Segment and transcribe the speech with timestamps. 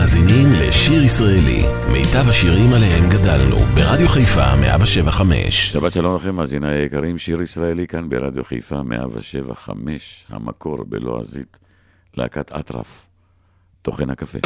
[0.00, 5.72] מאזינים לשיר ישראלי, מיטב השירים עליהם גדלנו, ברדיו חיפה 175.
[5.72, 11.56] שבת שלום לכם, מאזיני היקרים, שיר ישראלי כאן ברדיו חיפה 175, המקור בלועזית,
[12.16, 13.06] להקת אטרף,
[13.82, 14.38] תוכן הקפה.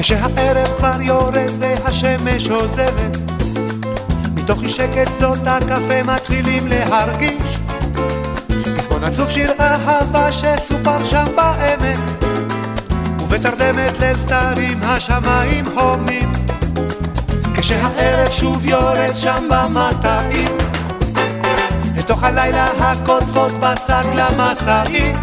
[0.00, 3.16] כשהערב כבר יורד והשמש עוזבת
[4.34, 7.58] מתוך אי שקט זאת הקפה מתחילים להרגיש.
[8.76, 11.98] פזמון עצוב שיר אהבה שסופר שם בעמק
[13.20, 16.32] ובתרדמת ליל סתרים השמיים הומים.
[17.54, 20.56] כשהערב שוב יורד שם במטעים
[21.96, 25.16] לתוך הלילה הקוטפות בשק למשאית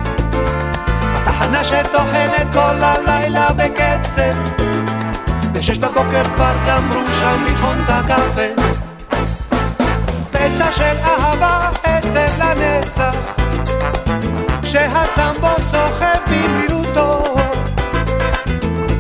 [1.48, 4.38] התחנה שטוחנת כל הלילה בקצב.
[5.52, 8.62] בשש בבוקר כבר גמרו שם לטחון את הקפה.
[10.32, 13.16] פצע של אהבה עצב לנצח
[14.64, 17.24] שהסמבו סוחב במהירותו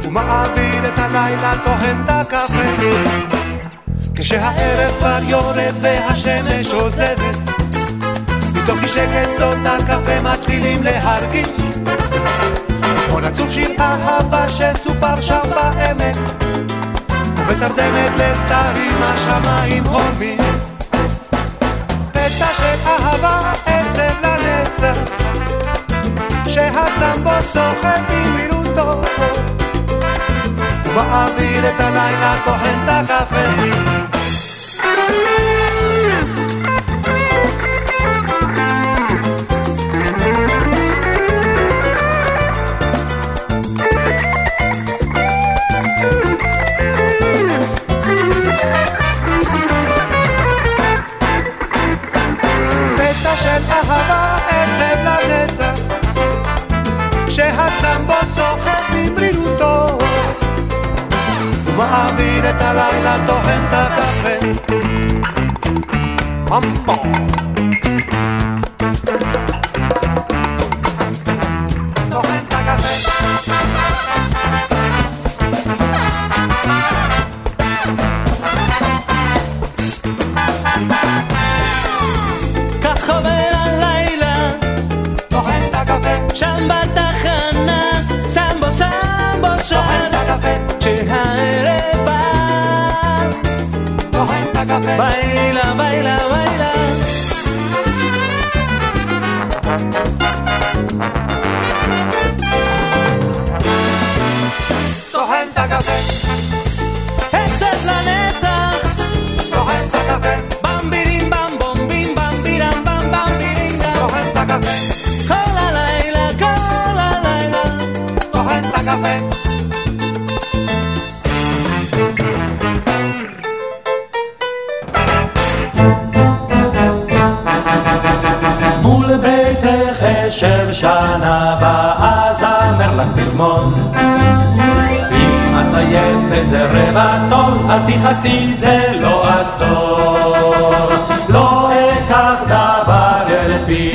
[0.03, 2.87] ומעביר את הלילה טוחן את הקפה.
[4.15, 7.37] כשהערב כבר יורד והשמש עוזבת
[8.53, 11.47] מתוך אי שקט שדות הקפה מתחילים להרגיש
[12.95, 16.17] פזמון עצוב שיר אהבה שסופר שם בעמק
[17.37, 20.39] ובתרדמת ליל סתרים השמיים הומים
[22.11, 24.97] פצע של אהבה עצב לנצח
[26.47, 29.01] שהסמבו סוחב במהירותו
[30.85, 34.06] ומעביר את הלילה טוחן את הקפה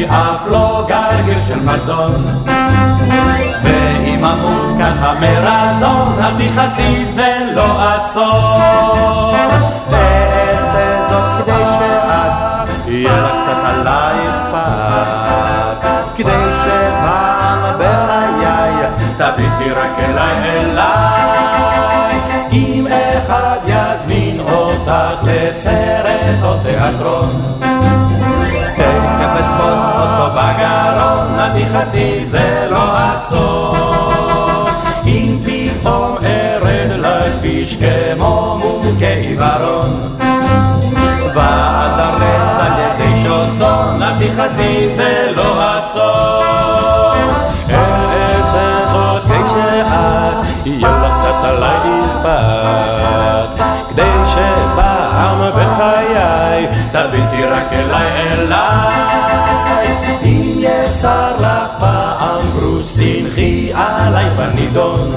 [0.02, 2.26] פי אף לא גרגר של מזון.
[3.62, 9.34] ואם אמות ככה מרזון אל תכעסי זה לא אסון.
[9.90, 18.86] ואעשה זאת כדי שאת יהיה לך קצת עליי אכפת כדי שפעם בחיי
[19.16, 22.18] תביטי רק אליי אליי.
[22.52, 22.86] אם
[23.18, 27.42] אחד יזמין אותך לסרט או תיאטרון
[29.62, 34.66] תכף אתפוס אותו בגרון אל תכעסי זה לא אסון
[35.06, 40.00] אם פתאום ארד לכביש כמו מוכה עיוורון
[41.34, 47.28] ואדרס על ידי שוסון, אל תחצי זה לא אסון.
[47.70, 53.62] אעשה זאת כדי שאת, יהיה לך קצת עליי אכפת.
[53.88, 57.31] כדי שפעם בחיי, תביטי
[60.92, 62.40] יסר לך פעם
[62.86, 65.14] שמחי עליי בנידון.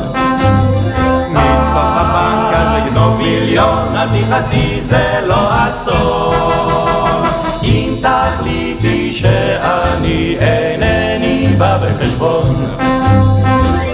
[1.29, 7.25] מתוך הבנק אז לגנוב מיליון, אל תכעסי זה לא אסון.
[7.63, 12.65] אם תחליטי שאני אינני בא בחשבון,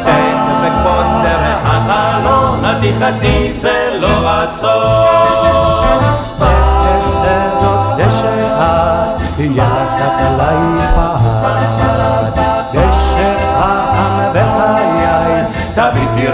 [0.06, 5.71] איך אקפוץ דרך החלון, אל תכעסי זה לא אסון.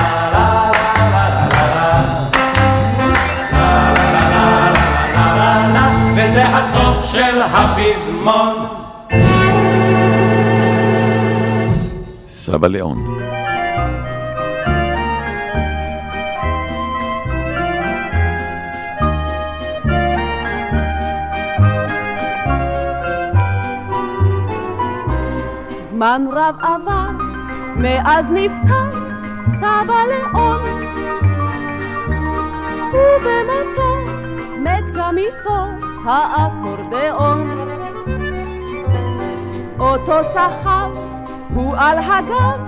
[5.24, 8.54] לה לה וזה הסוף של הפזמון.
[12.28, 13.37] סבא ליאון.
[25.98, 27.10] זמן רב עבר,
[27.76, 28.92] מאז נפטר
[29.46, 30.62] סבא לאון.
[32.94, 33.96] ובמותו
[34.58, 35.66] מת גם איתו
[36.06, 37.68] האקורדיאון.
[39.80, 40.90] אותו סחב
[41.54, 42.60] הוא על הגב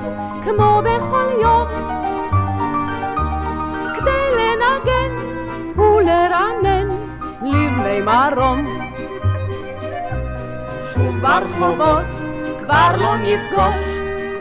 [0.46, 1.68] כמו בכל יום.
[3.96, 5.12] כדי לנגן
[5.80, 6.88] ולרנן
[7.42, 8.66] לבני מרום.
[10.94, 12.19] שוב ברחובות
[12.69, 13.75] כבר לא נפגוש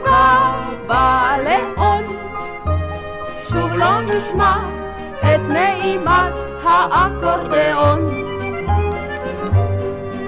[0.02, 2.02] סבא לאון.
[3.48, 4.56] שוב לא נשמע
[5.20, 6.32] את נעימת
[6.64, 8.10] האקורדיאון.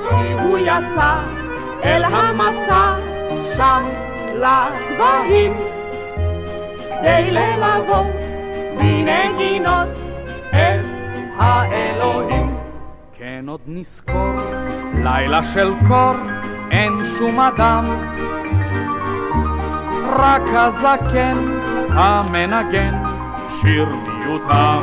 [0.08, 1.14] כי הוא יצא
[1.85, 2.94] אל המסע
[3.56, 3.85] שם
[4.35, 5.53] לגבהים,
[6.88, 8.06] כדי ללוות
[8.79, 9.88] בנגינות
[10.50, 10.85] את
[11.37, 12.56] האלוהים.
[13.12, 14.41] כן עוד נזכור,
[14.94, 16.14] לילה של קור,
[16.70, 17.84] אין שום אדם.
[20.19, 21.38] רק הזקן
[21.90, 22.94] המנגן
[23.49, 24.82] שיר מיותם.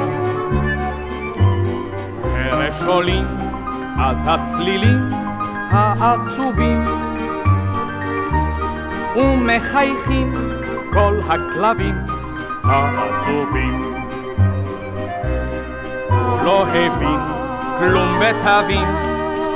[2.33, 3.25] חרש עולים,
[3.99, 5.09] אז הצלילים
[5.71, 6.85] העצובים
[9.15, 10.33] ומחייכים
[10.93, 11.95] כל הכלבים
[12.63, 13.93] העזובים.
[16.09, 17.19] הוא לא הבין
[17.79, 18.87] כלום בתווים,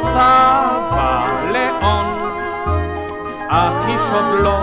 [0.02, 2.18] סבא לאון,
[3.48, 4.58] אך איש עוד לא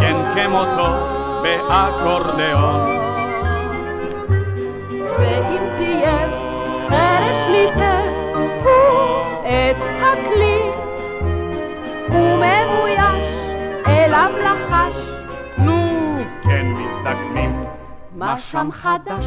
[0.00, 1.06] כן כמותו
[1.42, 2.86] באקורדיאון.
[5.18, 6.30] ואם צייר
[6.88, 10.60] חרש ליטף הוא את הכלי
[12.08, 13.30] ומבויש
[13.86, 14.96] אליו לחש
[15.58, 17.64] נו, כן מסתכלים,
[18.16, 19.26] מה שם חדש,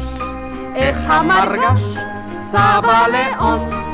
[0.74, 1.82] איך המרגש
[2.36, 3.85] סבא לאון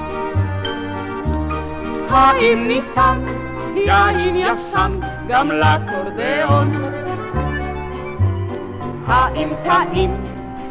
[2.13, 3.25] האם ניתן
[3.75, 6.93] יין ישן גם לאקורדיאון
[9.07, 10.25] האם טעים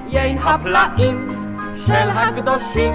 [0.07, 1.31] יין הפלאים
[1.75, 2.93] של הקדושים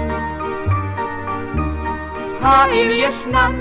[2.41, 3.51] האם ישנן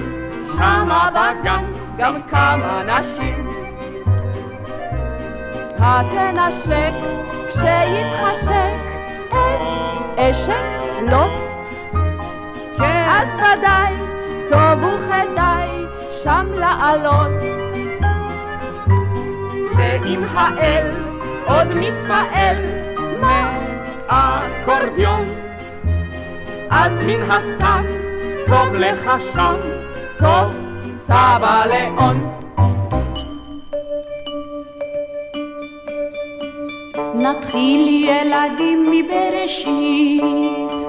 [0.56, 1.64] שמה בגן
[1.96, 3.50] גם כמה נשים
[5.78, 6.92] התנשק
[7.48, 8.76] כשיתחשק
[9.28, 10.64] את אשת
[11.02, 11.32] לוט
[12.78, 14.05] אז ודאי
[14.50, 15.69] טוב וכדאי
[16.22, 17.32] שם לעלות
[19.76, 20.90] ואם האל
[21.46, 22.56] עוד מתפעל
[24.08, 25.25] מאקורדיון
[26.70, 27.84] אז מן הסתם
[28.46, 29.56] טוב לך שם,
[30.19, 30.52] טוב
[31.04, 32.32] סבא לאון.
[37.14, 40.86] נתחיל ילדים מבראשית,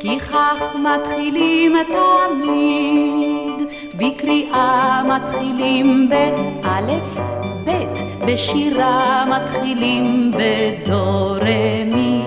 [0.00, 7.20] כי כך מתחילים תמיד, בקריאה מתחילים באלף,
[7.64, 12.22] בית, בשירה מתחילים בדו רמי.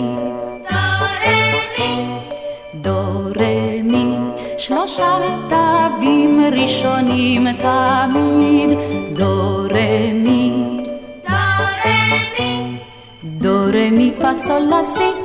[2.75, 4.15] דו רמי,
[4.57, 5.17] שלושה
[5.49, 8.69] תווים ראשונים תמיד,
[9.17, 10.53] דו רמי.
[13.23, 15.22] דו רמי פה סול לה סי.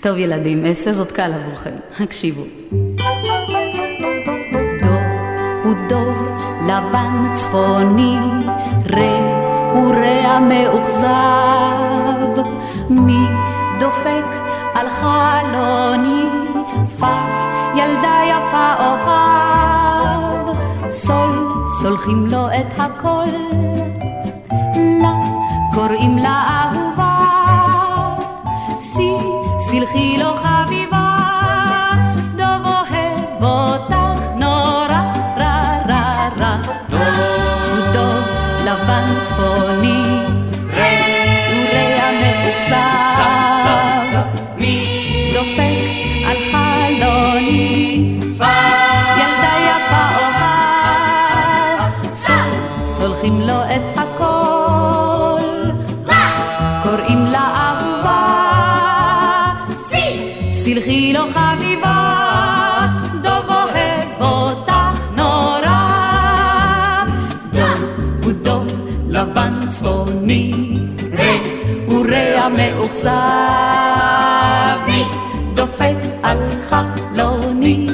[0.00, 2.42] טוב ילדים, אעשה זאת קל עבורכם, הקשיבו.
[4.80, 4.98] דו
[5.64, 6.28] הוא דוב
[6.62, 8.16] לבן צפוני,
[8.86, 9.42] רה
[9.72, 11.08] הוא רע מאוכזב,
[12.90, 13.26] מי
[13.80, 14.26] דופק
[14.74, 16.22] על חלוני,
[16.98, 17.06] פה
[17.76, 20.56] ילדה יפה אוהב,
[20.90, 23.24] סול סולחים לו את הכל,
[25.02, 25.12] לה
[25.74, 26.70] קוראים לה
[29.92, 30.31] feel
[72.92, 73.10] מאוכזב,
[75.54, 77.86] דופק על חלוני,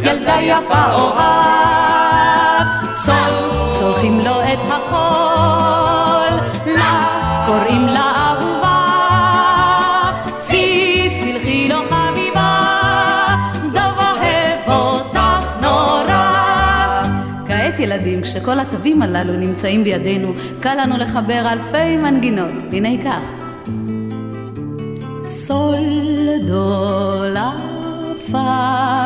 [0.00, 3.14] ילדה יפה אוהב, סול,
[3.68, 6.36] סולחים לו את הכל,
[6.66, 8.10] לה קוראים לה
[17.80, 22.50] ילדים, כשכל התווים הללו נמצאים בידינו, קל לנו לחבר אלפי מנגינות.
[22.72, 23.39] הנה כך.
[25.50, 27.50] סול דו לה
[28.32, 28.99] פה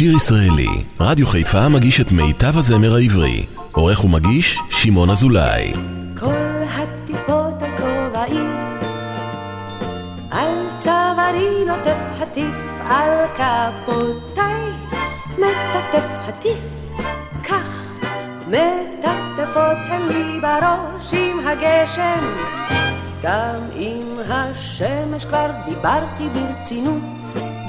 [0.00, 0.68] שיר ישראלי,
[1.00, 3.46] רדיו חיפה מגיש את מיטב הזמר העברי.
[3.72, 5.72] עורך ומגיש, שמעון אזולאי.
[6.20, 8.46] כל הטיפות על כובעי,
[10.30, 14.62] על צווארי נוטף הטיף, על כפותיי
[15.38, 16.58] מטפטף הטיף,
[17.48, 17.92] כך
[18.48, 22.34] מטפטפות הן לי בראש עם הגשם.
[23.22, 27.02] גם עם השמש כבר דיברתי ברצינות,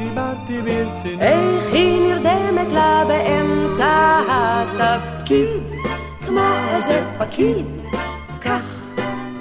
[0.03, 1.22] דיברתי ברצינות.
[1.22, 5.63] איך היא נרדמת לה באמצע התפקיד,
[6.25, 6.41] כמו
[6.75, 7.65] איזה פקיד,
[8.41, 8.81] כך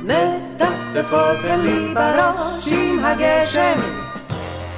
[0.02, 3.80] מטפטפות לי בראש עם הגשם.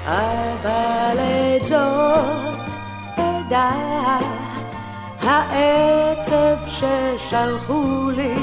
[0.06, 1.18] אבל
[1.56, 2.76] את זאת
[3.16, 3.70] אדע,
[5.20, 8.34] העצב ששלחו לי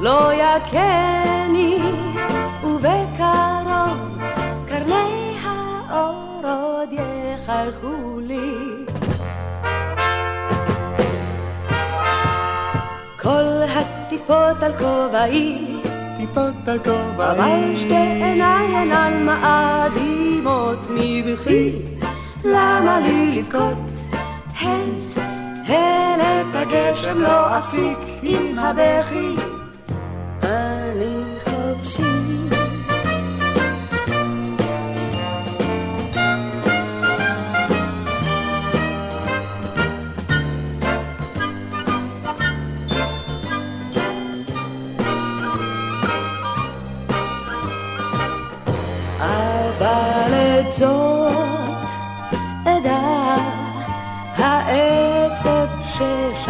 [0.00, 1.78] לא יכני,
[6.84, 8.54] עוד יחייכו לי.
[13.22, 15.76] כל הטיפות על כובעי,
[16.16, 17.30] טיפות על כובעי.
[17.30, 21.72] אבל שתי עיניי אינן מאדימות מבכי,
[22.44, 23.78] למה לי לבכות?
[24.60, 24.90] הן,
[25.66, 29.53] הן את הגשם לא אפסיק עם הבכי.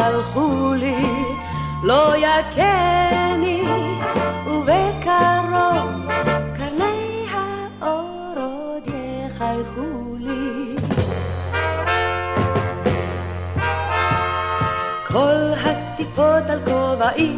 [0.05, 1.07] ששלחו לי
[1.83, 3.63] לא יכני,
[4.47, 6.11] ובקרוב
[6.57, 10.77] קרני האור עוד יחייכו לי.
[15.07, 17.37] כל הטיפות על כובעי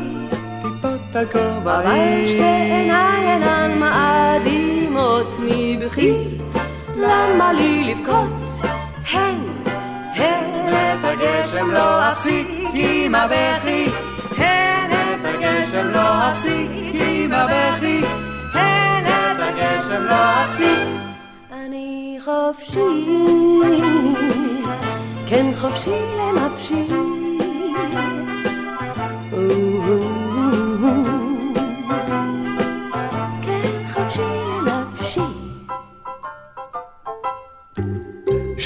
[0.62, 2.28] טיפות על אבל כובעי.
[2.28, 6.14] שתי עיניי אינן מאדימות מבכי,
[6.96, 8.32] למה לי לבכות?
[9.12, 9.65] הן,
[11.18, 13.86] הגשם לא אפסיק עם הבכי,
[14.36, 18.00] הן את הגשם לא אפסיק עם הבכי,
[18.54, 20.88] הן את הגשם לא אפסיק.
[21.52, 23.06] אני חופשי,
[25.26, 27.05] כן חופשי לנפשי.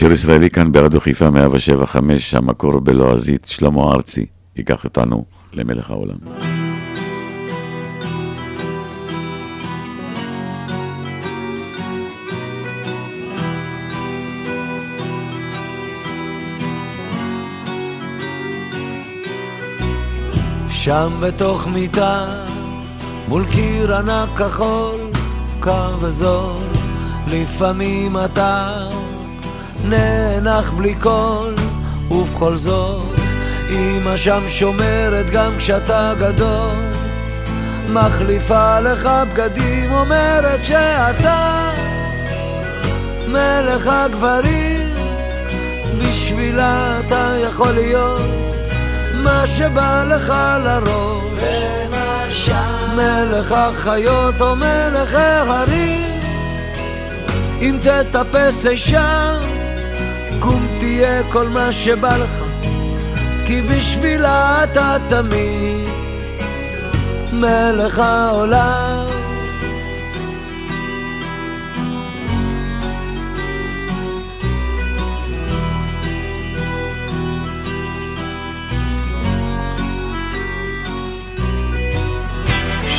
[0.01, 4.27] שיר ישראלי כאן ברדיו חיפה 175, המקור בלועזית, שלמה ארצי,
[4.57, 6.17] ייקח אותנו למלך העולם.
[20.71, 22.45] שם בתוך מיטה,
[23.29, 25.01] מול קיר ענק כחול,
[25.61, 26.63] קר וזול,
[27.27, 28.89] לפעמים אתה
[29.85, 31.55] נאנח בלי קול,
[32.11, 33.03] ובכל זאת,
[33.71, 36.77] אמא שם שומרת גם כשאתה גדול,
[37.93, 41.71] מחליפה לך בגדים, אומרת שאתה
[43.29, 44.89] מלך הגברים,
[45.99, 48.23] בשבילה אתה יכול להיות
[49.23, 50.35] מה שבא לך
[50.65, 51.11] לראש.
[52.97, 56.21] מלך החיות או מלך ההרים,
[57.61, 59.39] אם תטפס אי שם,
[60.41, 62.45] קום תהיה כל מה שבא לך,
[63.47, 65.89] כי בשבילה אתה תמיד
[67.33, 69.07] מלך העולם.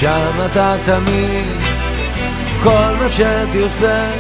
[0.02, 1.46] שם אתה תמיד,
[2.64, 4.12] כל מה שתרצה,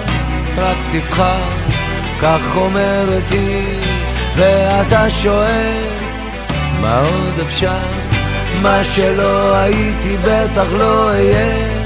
[0.58, 1.61] רק תבחר,
[2.22, 3.82] כך אומרת היא,
[4.36, 5.84] ואתה שואל,
[6.82, 7.80] מה עוד אפשר?
[8.62, 11.82] מה שלא הייתי בטח לא אהיה.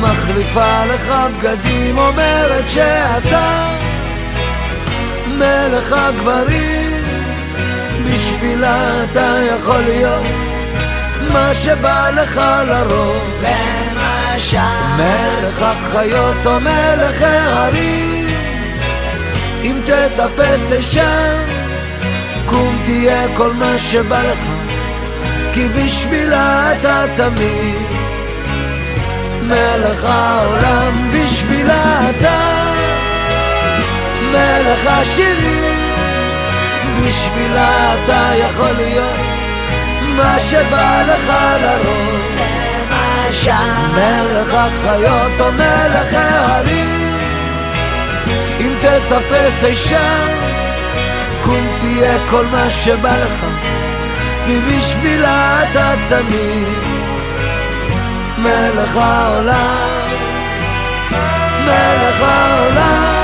[0.00, 3.68] מחליפה לך בגדים, אומרת שאתה
[5.28, 7.02] מלך הגברים,
[8.06, 10.26] בשבילה אתה יכול להיות
[11.32, 13.42] מה שבא לך לרוב.
[13.42, 14.56] למשל.
[14.96, 18.11] מלך החיות או מלך ההרים.
[19.62, 21.44] אם תטפס אי שם,
[22.46, 24.40] קום תהיה כל מה שבא לך,
[25.52, 27.82] כי בשבילה אתה תמיד
[29.42, 32.72] מלך העולם, בשבילה אתה
[34.32, 35.92] מלך השירים,
[36.98, 39.18] בשבילה אתה יכול להיות
[40.16, 41.32] מה שבא לך
[41.62, 42.22] לראש.
[43.32, 43.50] למשל.
[43.94, 47.01] מלך החיות או מלך ההרים.
[48.82, 50.38] תטפס אי שם,
[51.42, 53.46] קום תהיה כל מה שבא לך.
[54.46, 56.68] כי בשבילה אתה תמיד
[58.38, 60.08] מלך העולם.
[61.64, 63.21] מלך העולם.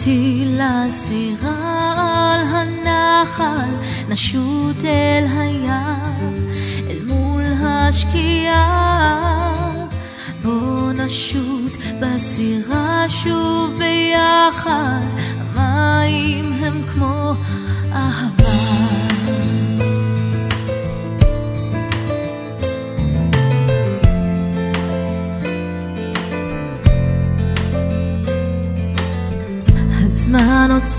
[0.00, 1.92] אותי לזירה
[2.34, 3.70] על הנחל,
[4.08, 6.48] נשוט אל הים,
[6.90, 9.20] אל מול השקיעה.
[10.42, 15.00] בוא נשוט בסירה שוב ביחד,
[15.38, 17.32] המים הם כמו
[17.92, 18.59] אהבה.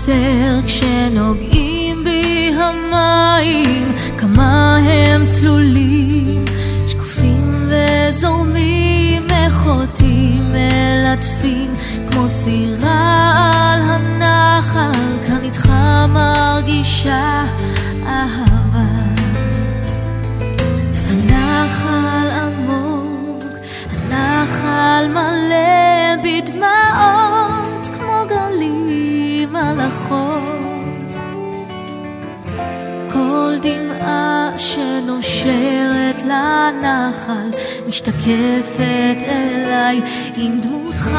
[0.02, 6.44] עוצר כשנוגעים בי המים, כמה הם צלולים,
[6.86, 9.22] שקופים וזורמים,
[9.66, 11.74] אותי מלטפים,
[12.10, 13.40] כמו סירה
[13.74, 15.72] על הנחל, כאן איתך
[16.08, 17.44] מרגישה
[18.06, 18.88] אהבה.
[21.10, 23.44] הנחל עמוק,
[23.90, 25.71] הנחל מלא
[34.02, 37.50] דמעה שנושרת לנחל
[37.88, 40.00] משתקפת אליי
[40.36, 41.10] עם דמותך.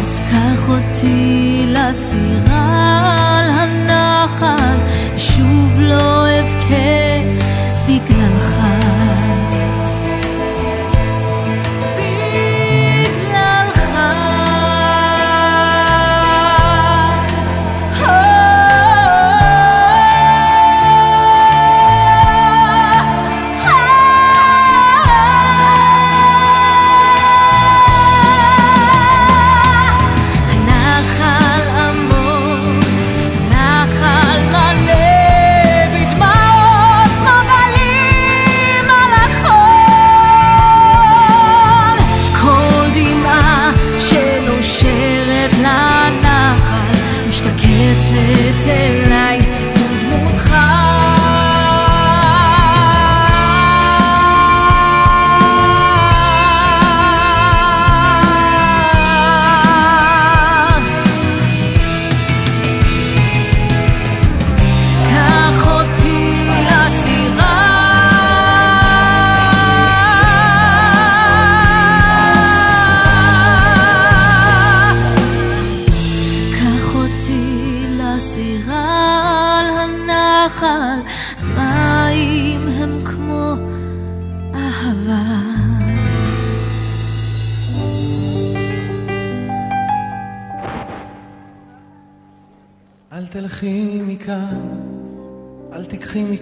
[0.00, 2.98] אז קח אותי לסירה
[3.38, 4.76] על הנחל,
[5.14, 7.08] ושוב לא אבכה.
[7.88, 8.67] בגללך.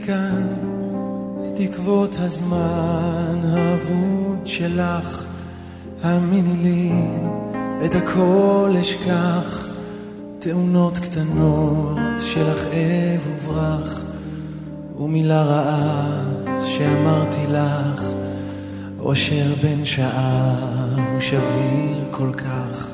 [0.06, 0.46] מכאן
[1.46, 5.24] את תקוות הזמן האבוד שלך.
[6.02, 6.92] האמיני לי,
[7.84, 9.68] את הכל אשכח.
[10.38, 14.02] תאונות קטנות של אכאב וברח,
[14.98, 16.22] ומילה רעה
[16.64, 18.04] שאמרתי לך,
[19.00, 20.54] אושר בן שעה
[20.96, 22.88] הוא שביר כל כך.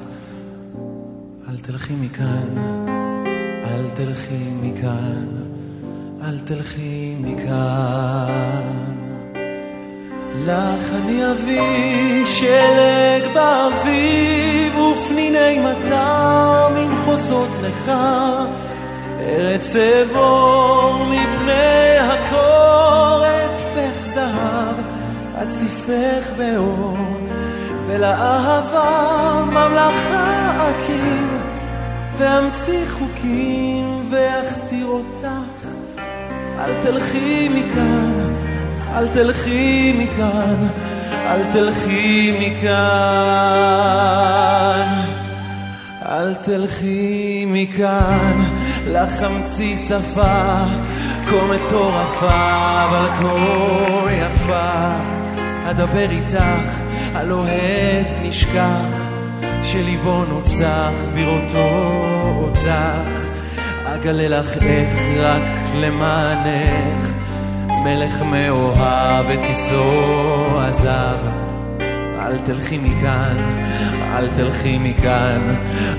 [1.48, 2.48] אל תלכי מכאן,
[3.64, 5.51] אל תלכי מכאן,
[6.28, 8.62] אל תלכי מכאן.
[10.46, 17.92] לך אני אביא שלג באביב ופניני מטר ממחוזות לך.
[19.20, 24.76] ארץ אבור מפני הקור אטפך זהב
[25.42, 26.96] אציפך באור.
[27.86, 31.38] ולאהבה ממלכה אקים
[32.18, 35.61] ואמציא חוקים ואכתיר אותך
[36.62, 38.32] אל תלכי מכאן
[38.94, 40.66] אל תלכי מכאן,
[41.12, 42.72] אל תלכי מכאן.
[46.08, 48.40] אל תלכי מכאן,
[48.86, 50.54] לך אמציא שפה
[51.26, 54.70] כה מטורפה, אבל כה יפה.
[55.70, 56.80] אדבר איתך
[57.14, 59.10] על אוהב נשכח,
[59.62, 61.68] שליבו נוצח בראותו
[62.42, 63.31] אותך.
[63.86, 65.42] אגלה לך איך רק
[65.74, 67.12] למענך.
[67.84, 71.16] מלך מאוהב את כיסו עזב.
[72.18, 73.36] אל תלכי מכאן,
[74.16, 75.54] אל תלכי מכאן,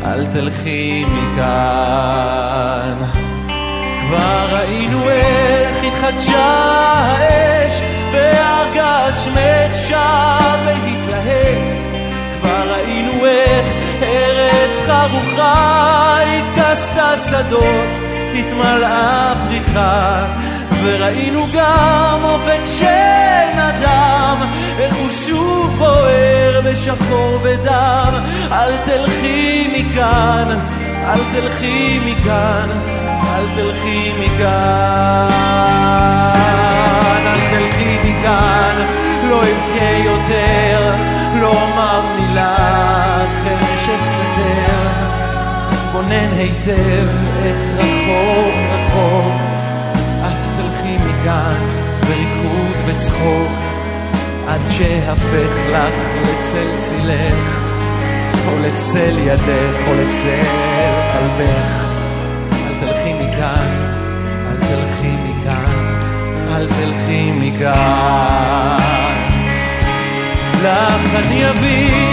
[0.05, 3.03] אל תלכי מכאן.
[4.01, 7.81] כבר ראינו איך התחדשה האש,
[8.13, 11.79] והגש מת שב והתלהט.
[12.39, 13.65] כבר ראינו איך
[14.01, 17.97] ארץ חרוכה התכסתה שדות,
[18.35, 20.25] התמלאה פריחה.
[20.83, 24.37] וראינו גם אופק שנדם,
[24.79, 28.13] איך הוא שוב בוער בשחור ודם.
[28.51, 30.59] אל תלכי מכאן,
[31.05, 32.69] אל תלכי מכאן,
[33.35, 35.29] אל תלכי מכאן,
[37.25, 38.85] אל תלכי מכאן,
[39.29, 40.93] לא אבכה יותר,
[41.41, 42.55] לא אומר מילה,
[43.43, 44.72] חרש אסתתר,
[45.93, 47.07] בונן היטב
[47.43, 49.33] איך רחוק רחוק
[50.95, 51.67] מכאן
[52.07, 53.51] בריקוד וצחוק
[54.47, 57.63] עד שהפך לך לצל צילך.
[58.47, 60.43] או לצל ידך או לצל
[61.13, 61.85] כלבך.
[62.51, 63.93] אל תלכי מכאן,
[64.47, 65.65] אל תלכי מכאן,
[66.53, 68.77] אל תלכי מכאן.
[70.63, 72.12] לך אני אביא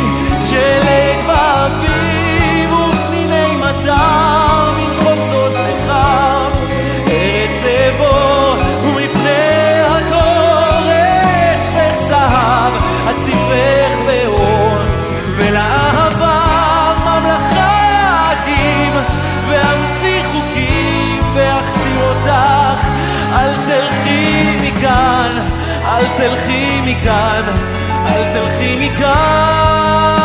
[26.21, 27.43] תלכי מכאן,
[28.07, 30.20] אל תלכי מכאן.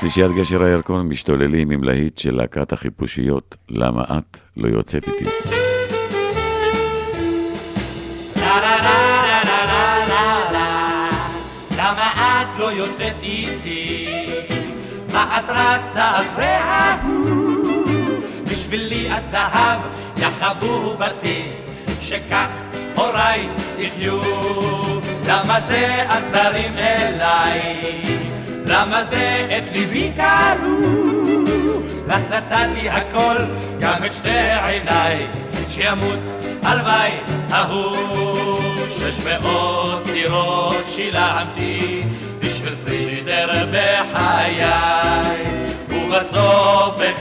[0.00, 5.24] שלישיית גשר הירקון משתוללים עם להיט של להקת החיפושיות, למה את לא יוצאת איתי.
[15.12, 18.20] מה את רצה אחרי ההוא?
[18.50, 19.80] בשבילי את זהב,
[20.16, 21.42] יא חבובתי,
[22.00, 22.48] שכך
[22.96, 24.20] הוריי יחיו.
[25.26, 28.39] למה זה אכזרים אליי?
[28.70, 30.80] למה זה את ליבי קרו?
[32.08, 33.36] לך נתתי הכל,
[33.80, 35.26] גם את שתי עיניי,
[35.68, 36.18] שימות
[36.62, 37.10] הלוואי
[37.50, 38.60] ההוא.
[39.00, 42.02] שש מאות לירות שילמתי
[42.38, 44.64] בשביל פרישיטר בחיי,
[45.88, 47.16] ובסוף איך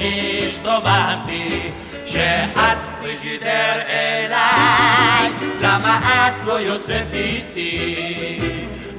[0.47, 1.69] השתוממתי
[2.05, 5.31] שאת פרישיטר אליי,
[5.61, 8.39] למה את לא יוצאת איתי?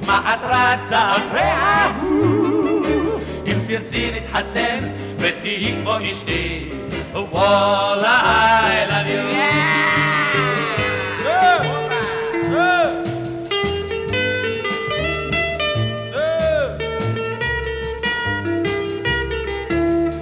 [0.05, 1.11] מה את רצה?
[1.11, 3.19] אחרי ההוא?
[3.47, 6.69] אם תרצי נתחתן ותהיי כמו אשתי,
[7.13, 8.19] וואלה,
[8.61, 9.35] I love you.
[11.25, 11.61] אה,
[12.53, 12.83] אה,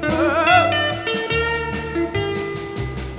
[0.04, 0.70] אה.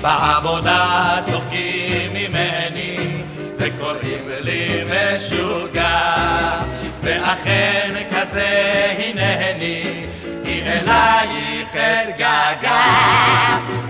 [0.02, 2.96] בעבודה צוחקים ממני
[3.58, 5.79] וקוראים לי משוגע.
[7.02, 8.46] ואכן כזה
[8.98, 9.82] הנני,
[10.44, 12.80] היא אלייך אתגעגע.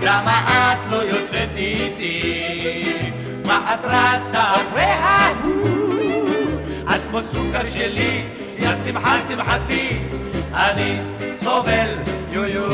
[0.01, 2.33] למה את לא יוצאת איתי?
[3.45, 6.21] מה את רצה אחרי ההוא?
[6.95, 8.23] את כמו סוכר שלי,
[8.57, 9.99] יא שמחה שמחתי,
[10.53, 10.99] אני
[11.31, 11.89] סובל
[12.31, 12.71] יו יו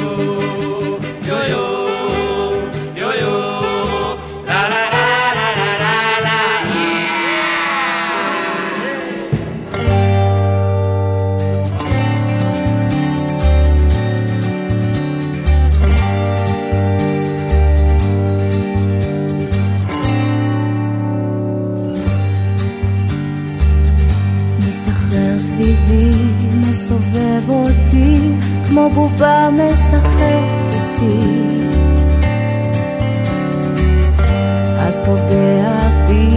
[1.24, 1.87] יו יו
[27.18, 28.20] סובב אותי,
[28.70, 31.20] כמו בובה משחק איתי.
[34.80, 36.30] אז פוגע בי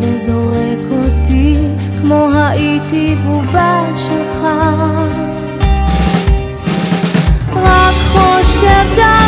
[0.00, 1.56] וזורק אותי,
[2.02, 4.46] כמו הייתי בובה שלך.
[7.54, 9.27] רק חושב די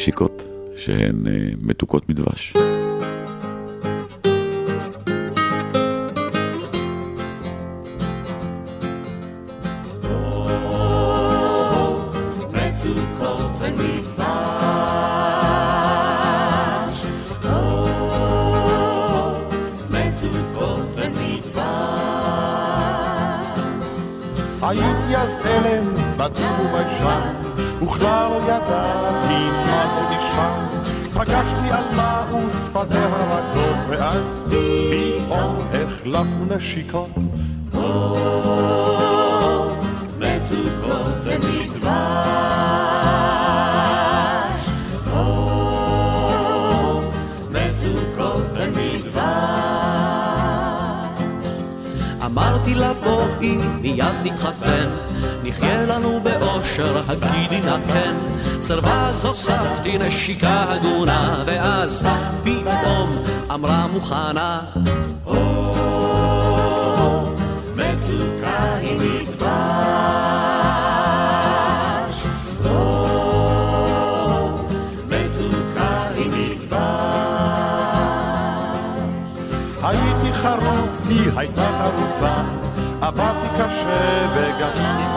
[0.00, 0.29] México
[55.44, 58.14] נחיה לנו באושר, הגידי נא כן.
[58.60, 62.04] סרבה אז הוספתי נשיקה הגונה, ואז
[62.42, 63.22] פתאום
[63.54, 64.60] אמרה מוכנה.
[65.26, 65.34] או,
[67.76, 69.20] מתוקה היא.
[79.82, 82.32] הייתי חרוץ, היא הייתה חרוצה,
[83.10, 85.10] עבדתי קשה וגם היא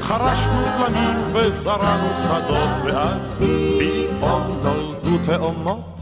[0.00, 3.38] חרשנו תלמים וזרענו שדות, ואז
[3.78, 5.97] פתאום נולדו תאומות.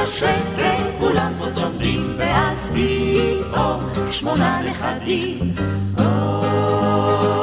[0.00, 5.54] לנשק וכולם זאת אומרים, ואז פתאום שמונה נכדים.
[5.98, 7.39] או,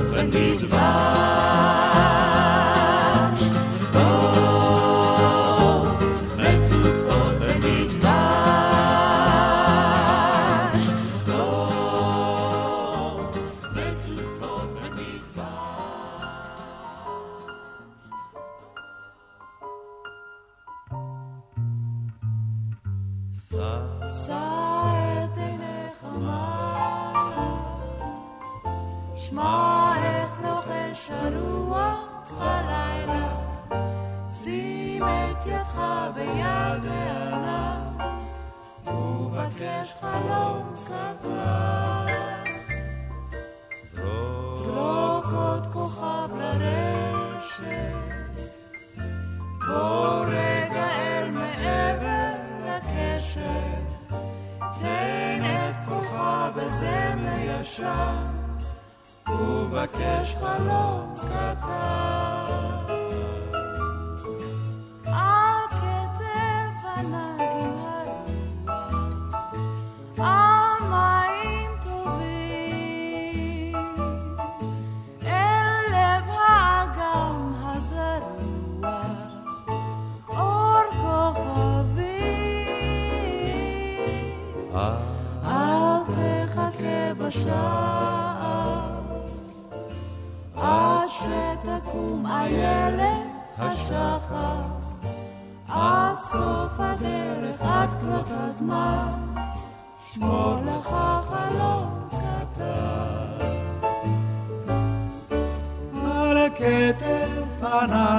[0.00, 1.29] open die.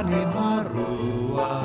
[0.07, 1.63] עם הרוח,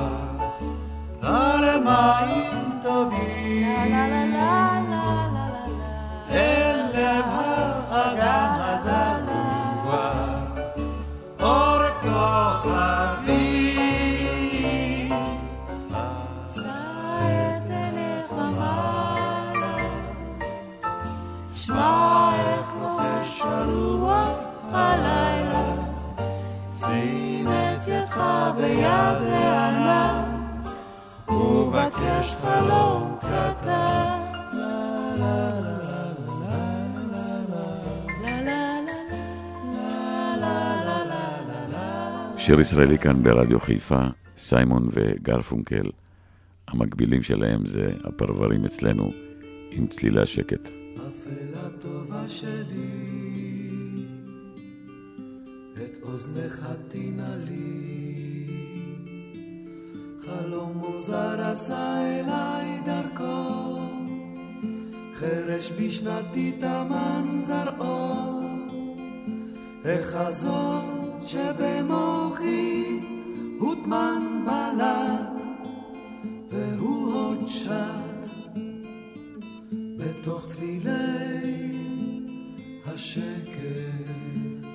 [1.22, 4.35] על מים טובים,
[32.26, 34.22] ובקש חלום קטן.
[42.38, 44.00] שיר ישראלי כאן ברדיו חיפה,
[44.36, 45.90] סיימון וגרפונקל.
[46.68, 49.12] המקבילים שלהם זה הפרברים אצלנו
[49.70, 50.68] עם צלילי השקט.
[50.94, 52.90] אפלה טובה שלי,
[55.74, 58.05] את אוזנך תינה לי,
[60.26, 63.78] חלום מוזר עשה אליי דרכו,
[65.14, 68.40] חרש בשנתי תמן זרעו,
[69.84, 73.00] החזון שבמוחי
[73.58, 75.42] הוטמן בלט,
[76.50, 78.06] והוא עוד שט.
[79.96, 81.72] בתוך צלילי
[82.86, 84.66] השקט,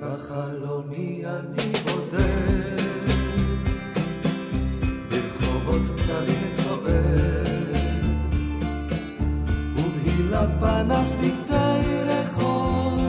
[0.00, 2.83] בחלוני אני בודד,
[10.44, 11.76] ובהילת פנס בקצה
[12.06, 13.00] רחוב,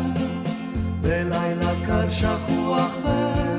[1.02, 3.55] בלילה קר שכוח ורטוב,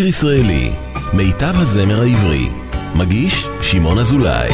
[0.00, 0.72] שיר ישראלי,
[1.12, 2.48] מיטב הזמר העברי.
[2.94, 4.50] מגיש שמעון אזולאי.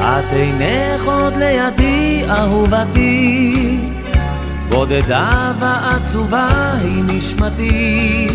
[0.00, 3.78] את אינך עוד לידי אהובתי,
[4.68, 8.26] בודדה ועצובה היא נשמתי.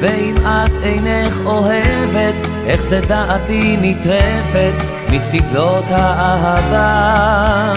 [0.00, 4.72] ואם את אינך אוהבת, איך זה דעתי נטרפת
[5.10, 7.74] מסבלות האהבה.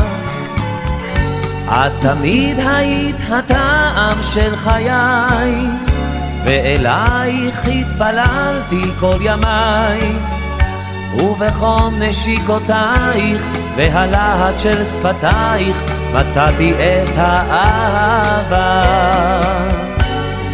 [1.70, 5.56] את תמיד היית הטעם של חיי,
[6.46, 10.00] ואלייך התפללתי כל ימיי.
[11.14, 13.42] ובחום נשיקותייך
[13.76, 18.84] והלהט של שפתייך מצאתי את האהבה.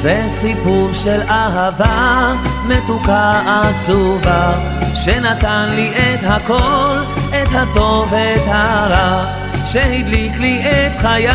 [0.06, 2.34] זה סיפור של אהבה
[2.68, 4.53] מתוקה עצובה
[4.95, 6.97] שנתן לי את הכל,
[7.30, 9.26] את הטוב ואת הרע
[9.68, 11.30] שהדליק לי את חיי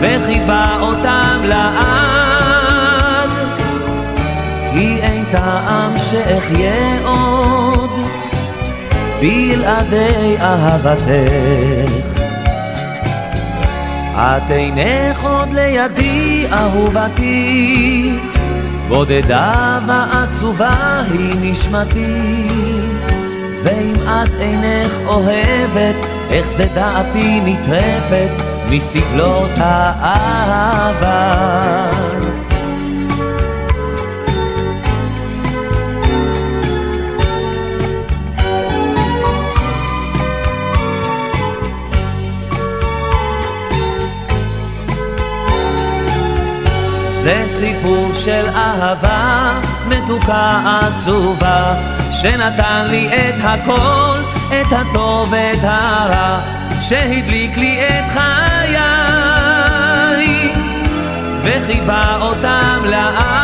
[0.00, 3.30] וחיבה אותם לעד.
[4.72, 7.98] כי אין טעם שאחיה עוד
[9.20, 12.23] בלעדי אהבתך
[14.16, 18.16] את אינך עוד לידי אהובתי.
[18.88, 22.48] בודדה ועצובה היא נשמתי.
[23.64, 28.30] ואם את אינך אוהבת איך זה דעתי נטרפת
[28.70, 31.14] מסבלות האהבה
[47.24, 51.74] זה סיפור של אהבה מתוקה עצובה
[52.12, 54.18] שנתן לי את הכל,
[54.48, 56.40] את הטוב ואת הרע
[56.80, 58.78] שהדליק לי את חיי
[61.42, 63.34] וחיבה אותם לעד.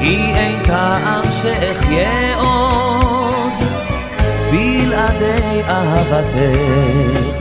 [0.00, 3.52] כי אין טעם שאחיה עוד
[4.50, 7.35] בלעדי אהבתך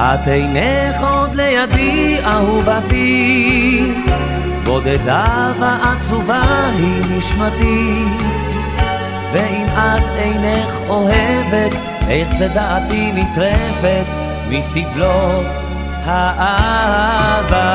[0.00, 3.92] את אינך עוד לידי אהובתי,
[4.64, 8.04] בודדה ועצובה היא נשמתי,
[9.32, 11.76] ואם את אינך אוהבת,
[12.08, 14.04] איך זה דעתי נטרפת
[14.48, 15.46] מסבלות
[16.04, 17.70] האהבה.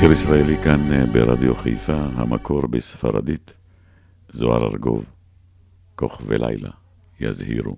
[0.00, 3.54] שיר ישראלי כאן אה, ברדיו חיפה, המקור בספרדית,
[4.28, 5.04] זוהר ארגוב,
[5.94, 6.70] כוכבי לילה,
[7.20, 7.76] יזהירו.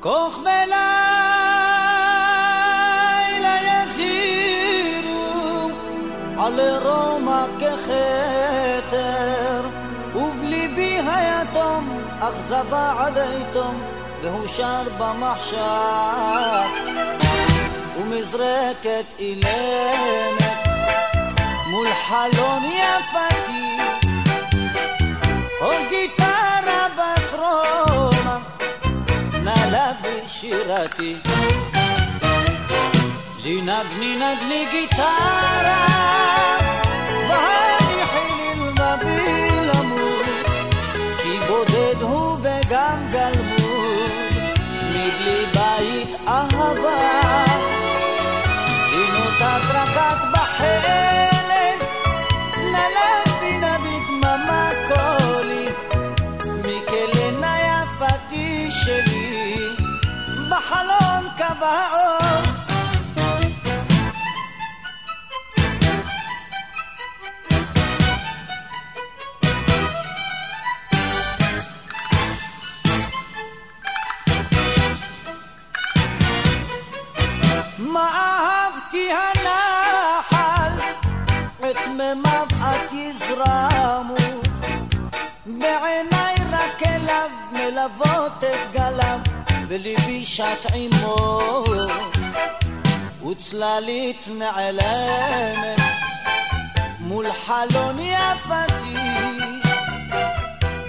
[0.00, 1.29] כוכבי לילה
[6.44, 9.00] על רומא ככתר
[10.14, 13.82] ובליבי היתום אכזבה עדי תום
[14.22, 15.58] והוא שר במחשב.
[17.98, 20.68] ומזרקת אילמת
[21.66, 23.76] מול חלון יפתי
[25.60, 26.86] או גיטרה
[27.32, 28.38] רומא
[29.44, 31.16] נעלה בשירתי
[33.50, 35.86] לנגני נגני גיטרה
[37.28, 40.26] והניחי ללבבי למות
[41.22, 44.10] כי בודד הוא וגם גלמוד
[44.90, 47.44] מבלי בית אהבה.
[48.92, 51.88] לנותת רק את בחלק
[52.56, 55.68] נלבי נבי דממה קולי
[56.46, 59.56] מכלנה יפתי שלי
[60.50, 61.66] בחלון קו
[87.70, 89.18] אליו מלוות את גליו,
[89.68, 91.64] וליבי שט עמו,
[93.30, 95.80] וצללית נעלמת
[97.00, 98.96] מול חלון יפתי,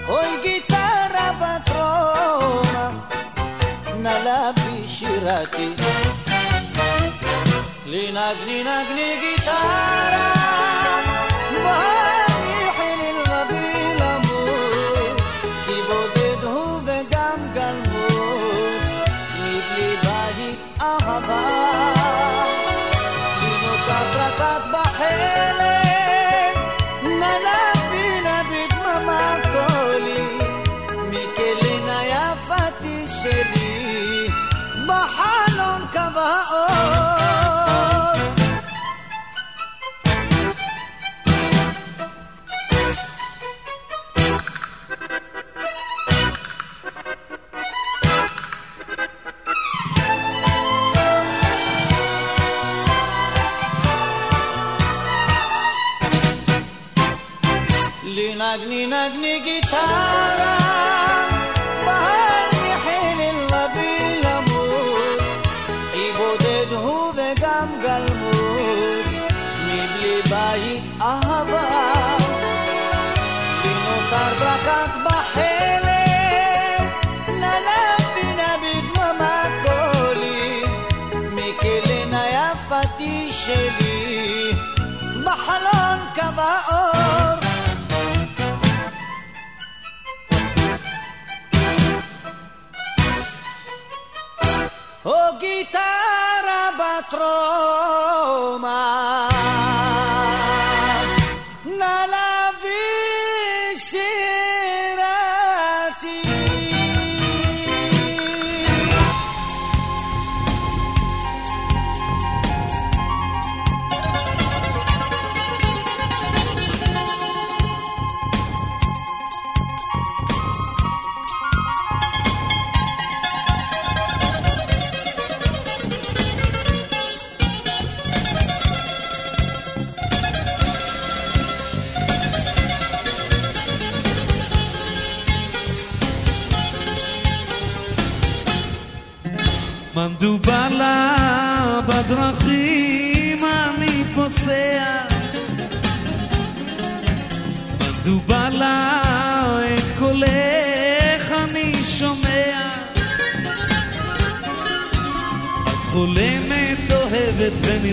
[0.08, 2.90] אוי גיטרה בת רומא,
[3.96, 5.74] נלה בי שירתי.
[7.86, 10.21] לנגני נגני גיטרה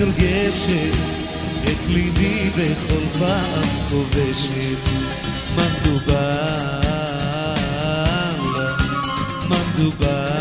[0.10, 0.96] ונרגשת,
[1.64, 4.90] את ליבי בכל פעם כובשת.
[5.56, 6.80] מנדובלה,
[9.50, 10.40] מנדובלה.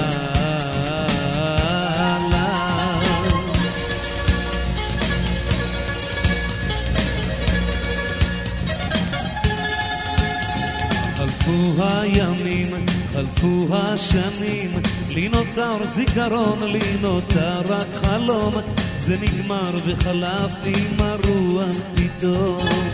[11.16, 12.74] חלפו הימים,
[13.12, 14.70] חלפו השנים,
[15.08, 18.54] לי נותר זיכרון, לי נותר רק חלום,
[19.08, 22.87] זה נגמר וחלף עם הרוח פתאום.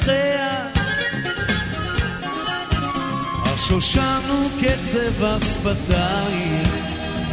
[0.00, 0.80] שוכח.
[3.44, 6.62] השושן הוא קצב השפתיים,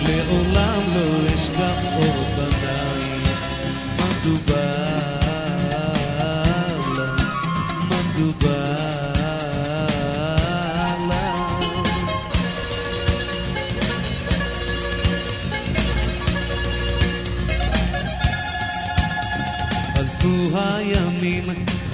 [0.02, 3.40] לעולם לא אשכח אור פנייך.
[4.00, 5.07] מנדובלה.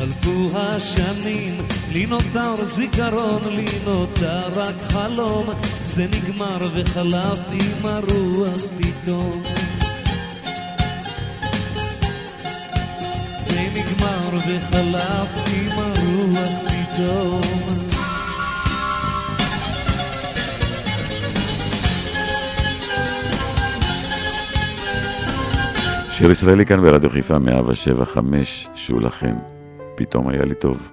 [0.03, 1.53] חלפו השנים,
[1.93, 5.49] לי נותר זיכרון, לי נותר רק חלום,
[5.85, 9.41] זה נגמר וחלף עם הרוח פתאום.
[13.37, 17.41] זה נגמר וחלף עם הרוח פתאום.
[26.11, 29.35] שיר ישראלי כאן ברדיו חיפה 175, שולה חן,
[29.95, 30.92] פתאום היה לי טוב.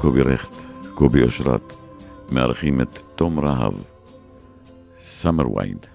[0.00, 0.52] קובי רכט,
[0.94, 1.72] קובי אושרת,
[2.30, 3.72] מארחים את תום רהב,
[4.98, 5.86] Summer Wine,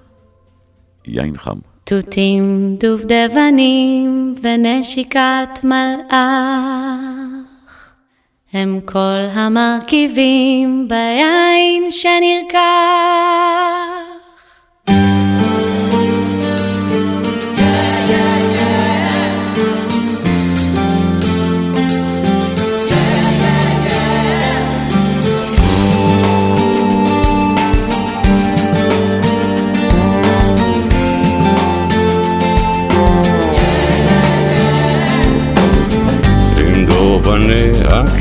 [1.05, 1.57] יין חם.
[1.83, 6.95] תותים דובדבנים ונשיקת מלאך
[8.53, 12.55] הם כל המרכיבים ביין שנרקח.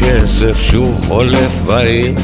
[0.05, 2.15] הכסף שוב חולף בעיר.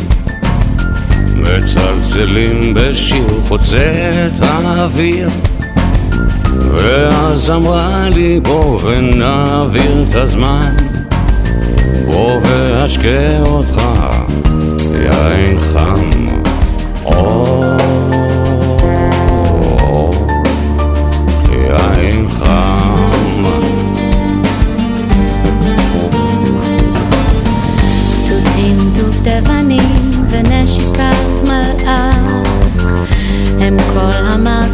[1.37, 5.29] מצלצלים בשיר חוצה את האוויר.
[6.75, 10.77] ואז אמרה לי בוא ונעביר את הזמן.
[12.07, 13.83] בוא ואשקה אותך
[14.95, 16.11] יין חם.
[17.05, 17.65] או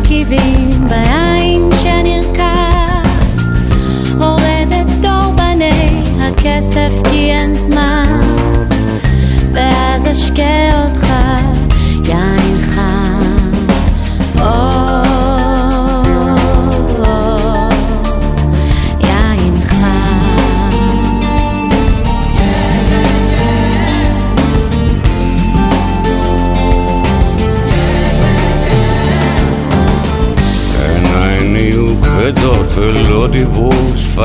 [0.09, 1.26] המרכיבים ביין שנרקח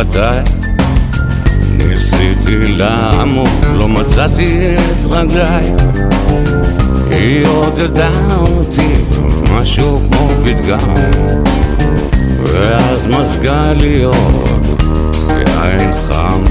[0.01, 0.43] שפתיי
[1.87, 5.73] ניסיתי לעמוד, לא מצאתי את רגליי.
[7.11, 8.09] היא עודדה
[8.41, 8.95] אותי
[9.51, 10.93] משהו כמו פתגם.
[12.43, 14.81] ואז מזגה לי עוד
[15.29, 16.43] יין חם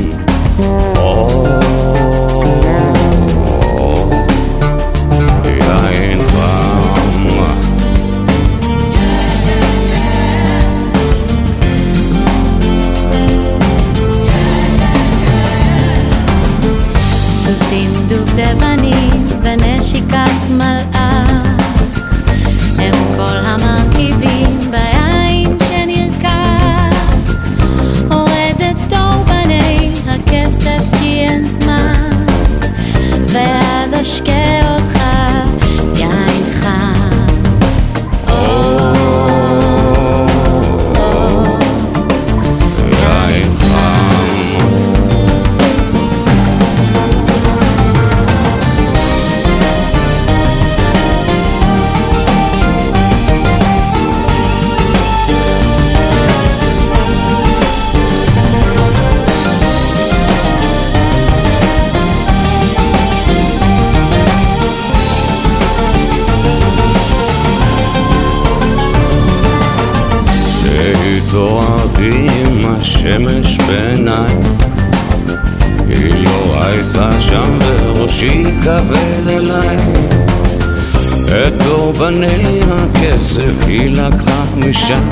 [81.61, 85.09] את דורבני הכסף היא לקחה משם.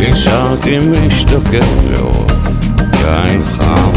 [0.00, 2.26] נשארתי משתוקק לאור
[3.00, 3.92] יין חם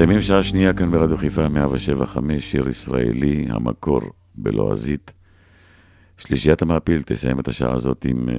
[0.00, 4.00] מסיימים שעה שנייה כאן ברדיו חיפה 175, שיר ישראלי, המקור
[4.34, 5.12] בלועזית.
[6.18, 8.32] שלישיית המעפיל תסיים את השעה הזאת עם uh,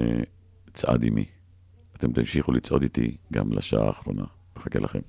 [0.74, 1.26] צעד עימי.
[1.98, 4.24] אתם תמשיכו לצעוד איתי גם לשעה האחרונה.
[4.58, 5.00] מחכה לכם.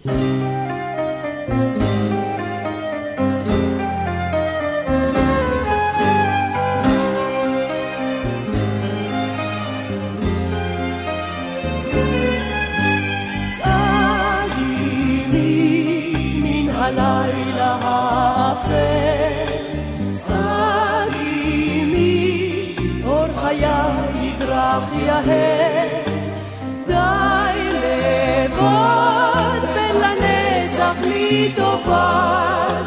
[24.73, 25.89] יזרח יהל,
[26.87, 32.85] די לבד בין לנצח לי תאבד,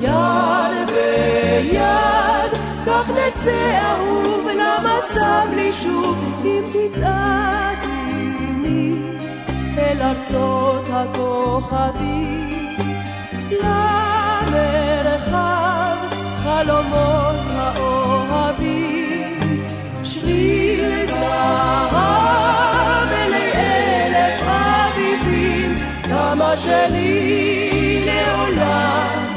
[0.00, 2.52] יד ביד,
[2.86, 8.92] כך נצא אהוב למסע בלי שוב, אם תצעד עימי
[9.78, 12.76] אל ארצות הכוכבים,
[26.66, 29.34] כמה שלי לעולם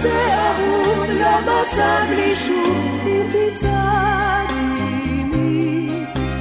[0.00, 5.88] נצא אהוב למסע בלי שוב, אם תצעד עימי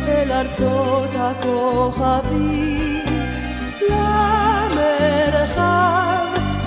[0.07, 3.05] אל ארצות הכוכבים,
[3.89, 5.57] למרחב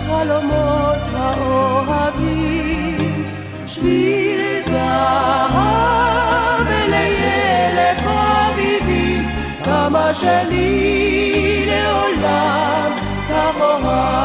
[0.06, 3.24] חלומות האוהבים,
[3.66, 9.28] שביל זהב אלי אלף אביבים,
[9.64, 12.92] כמה שלי לעולם
[13.28, 14.22] כך אוהב.